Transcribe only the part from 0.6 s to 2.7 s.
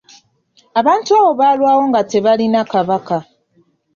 Abantu abo baalwawo nga tebalina